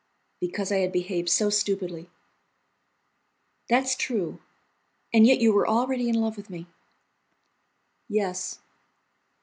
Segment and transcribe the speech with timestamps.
[0.39, 2.09] "Because I had behaved so stupidly."
[3.69, 4.39] "That's true.
[5.13, 6.65] And yet you were already in love with me."
[8.09, 8.61] "Yes."